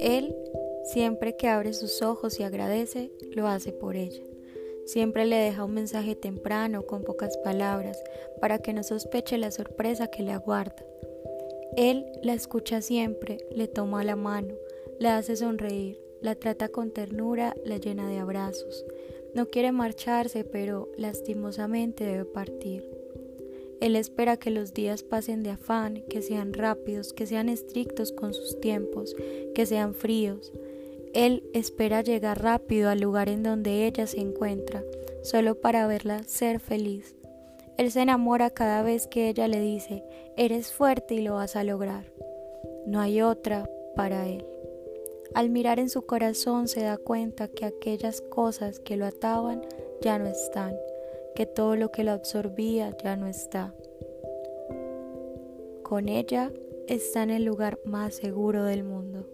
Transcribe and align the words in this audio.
Él, 0.00 0.34
siempre 0.84 1.36
que 1.36 1.48
abre 1.48 1.72
sus 1.72 2.02
ojos 2.02 2.40
y 2.40 2.42
agradece, 2.42 3.10
lo 3.30 3.46
hace 3.46 3.72
por 3.72 3.96
ella. 3.96 4.22
Siempre 4.84 5.26
le 5.26 5.36
deja 5.36 5.64
un 5.64 5.74
mensaje 5.74 6.16
temprano, 6.16 6.86
con 6.86 7.04
pocas 7.04 7.36
palabras, 7.38 8.02
para 8.40 8.58
que 8.58 8.72
no 8.72 8.82
sospeche 8.82 9.38
la 9.38 9.50
sorpresa 9.50 10.08
que 10.08 10.22
le 10.22 10.32
aguarda. 10.32 10.84
Él 11.76 12.04
la 12.22 12.34
escucha 12.34 12.82
siempre, 12.82 13.38
le 13.50 13.68
toma 13.68 14.04
la 14.04 14.16
mano, 14.16 14.54
la 14.98 15.16
hace 15.16 15.36
sonreír, 15.36 16.00
la 16.20 16.34
trata 16.34 16.68
con 16.68 16.90
ternura, 16.90 17.54
la 17.64 17.78
llena 17.78 18.08
de 18.08 18.18
abrazos. 18.18 18.84
No 19.34 19.46
quiere 19.46 19.72
marcharse, 19.72 20.44
pero 20.44 20.90
lastimosamente 20.96 22.04
debe 22.04 22.24
partir. 22.24 23.01
Él 23.82 23.96
espera 23.96 24.36
que 24.36 24.52
los 24.52 24.74
días 24.74 25.02
pasen 25.02 25.42
de 25.42 25.50
afán, 25.50 26.04
que 26.08 26.22
sean 26.22 26.52
rápidos, 26.52 27.12
que 27.12 27.26
sean 27.26 27.48
estrictos 27.48 28.12
con 28.12 28.32
sus 28.32 28.60
tiempos, 28.60 29.16
que 29.56 29.66
sean 29.66 29.94
fríos. 29.94 30.52
Él 31.14 31.42
espera 31.52 32.00
llegar 32.00 32.40
rápido 32.40 32.90
al 32.90 33.00
lugar 33.00 33.28
en 33.28 33.42
donde 33.42 33.84
ella 33.84 34.06
se 34.06 34.20
encuentra, 34.20 34.84
solo 35.24 35.60
para 35.60 35.88
verla 35.88 36.22
ser 36.28 36.60
feliz. 36.60 37.16
Él 37.76 37.90
se 37.90 38.02
enamora 38.02 38.50
cada 38.50 38.84
vez 38.84 39.08
que 39.08 39.28
ella 39.28 39.48
le 39.48 39.58
dice, 39.58 40.04
eres 40.36 40.72
fuerte 40.72 41.14
y 41.14 41.22
lo 41.22 41.34
vas 41.34 41.56
a 41.56 41.64
lograr. 41.64 42.04
No 42.86 43.00
hay 43.00 43.20
otra 43.20 43.68
para 43.96 44.28
él. 44.28 44.46
Al 45.34 45.50
mirar 45.50 45.80
en 45.80 45.88
su 45.88 46.06
corazón 46.06 46.68
se 46.68 46.82
da 46.84 46.98
cuenta 46.98 47.48
que 47.48 47.64
aquellas 47.64 48.20
cosas 48.20 48.78
que 48.78 48.96
lo 48.96 49.06
ataban 49.06 49.66
ya 50.00 50.20
no 50.20 50.28
están, 50.28 50.76
que 51.34 51.46
todo 51.46 51.76
lo 51.76 51.90
que 51.90 52.04
lo 52.04 52.12
absorbía 52.12 52.96
ya 53.02 53.16
no 53.16 53.26
está. 53.26 53.74
Con 55.82 56.08
ella 56.08 56.50
está 56.86 57.22
en 57.22 57.30
el 57.30 57.44
lugar 57.44 57.78
más 57.84 58.14
seguro 58.14 58.64
del 58.64 58.84
mundo. 58.84 59.26